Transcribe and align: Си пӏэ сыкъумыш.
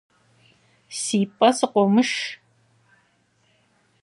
Си 1.01 1.19
пӏэ 1.37 1.49
сыкъумыш. 1.57 2.11